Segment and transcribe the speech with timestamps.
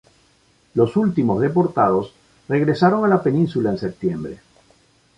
[0.73, 2.11] Los últimos deportados
[2.49, 4.39] regresaron a la Península en septiembre.